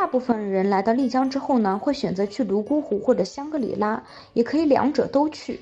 [0.00, 5.60] 大部分人来到丽江之后呢，会选择去泸沽湖或者香格里拉，也可以两者都去。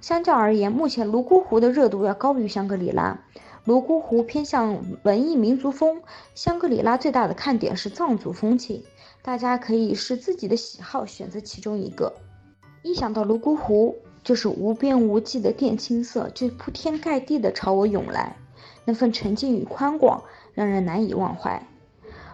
[0.00, 3.18] 相较而言，目前泸沽湖的热度要高于香格里拉。
[3.64, 6.02] 泸沽湖偏向文艺民族风，
[6.36, 8.84] 香格里拉最大的看点是藏族风情。
[9.22, 12.12] 大家可以视自己的喜好选择其中一个。
[12.82, 18.36] 一想到泸沽湖，就是无边无际的靛青色就铺天盖地的朝我涌来，
[18.84, 20.22] 那份沉静与宽广
[20.54, 21.66] 让人难以忘怀。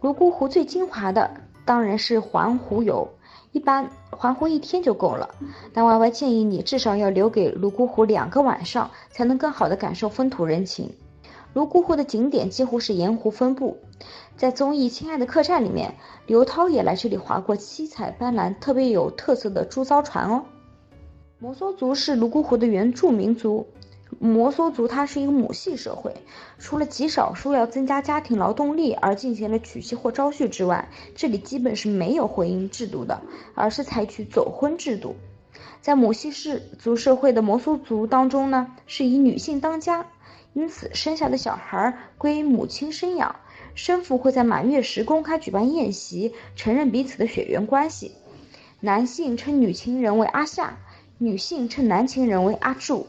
[0.00, 1.30] 泸沽湖最精华的
[1.64, 3.08] 当然是环湖游，
[3.52, 5.28] 一般环湖一天就够了，
[5.72, 10.92] 但 Y Y 建议你至少要留给泸沽湖两个晚上，才能更好的感受风土人情。
[11.52, 13.78] 泸沽湖的景点几乎是沿湖分布，
[14.36, 15.94] 在综艺《亲爱的客栈》里面，
[16.26, 20.44] 刘涛也来这里划过七彩斑斓、特别有特色的猪糟船哦。
[21.40, 23.66] 摩梭族是泸沽湖的原住民族。
[24.20, 26.12] 摩梭族它是一个母系社会，
[26.58, 33.22] 除了极少数要增加家庭劳动力而进行了娶妻或招婿之外，这里基本是没有婚姻制度的，
[33.54, 35.14] 而是采取走婚制度。
[35.80, 40.06] 在母系氏族社会的摩梭族当中呢，是以女性当家，
[40.52, 43.36] 因此生下的小孩归母亲生养，
[43.76, 48.12] 生父会在满月时公开举办宴席，承认彼此的血缘关系。
[48.80, 50.76] 男性称女情人为阿夏，
[51.18, 53.06] 女性称男情人为阿柱。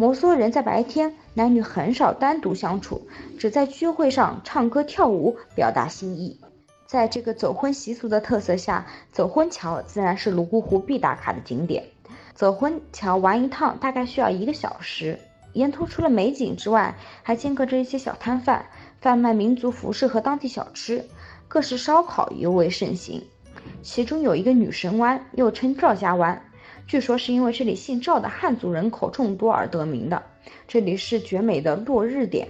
[0.00, 3.06] 摩梭人在白天，男女很少单独相处，
[3.38, 6.40] 只在聚会上唱歌跳舞表达心意。
[6.86, 11.84] 在这个走婚习俗的特色下，走婚桥自然是泸沽湖必打卡的景点。
[12.32, 15.18] 走婚桥玩一趟大概需要一个小时，
[15.52, 18.64] 沿途除了美景之外，还间隔着一些小摊贩，
[19.02, 21.04] 贩卖民族服饰和当地小吃，
[21.46, 23.22] 各式烧烤尤为盛行。
[23.82, 26.42] 其中有一个女神湾，又称赵家湾。
[26.86, 30.22] 据说是因为这里姓赵的汉族人口众多而得名的。
[30.66, 32.48] 这里是绝美的落日点，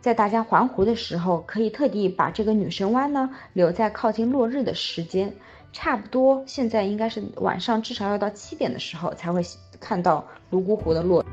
[0.00, 5.32] 在大家环湖的时候，可以特地把这个女神湾呢留在靠近落日的时间，
[5.72, 9.42] 差不多现在应该是晚上，至少要到七点的时候才会
[9.80, 11.24] 看到泸沽湖的落。